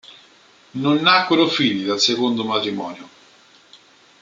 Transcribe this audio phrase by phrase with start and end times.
[0.71, 3.07] Non nacquero figli dal secondo matrimonio.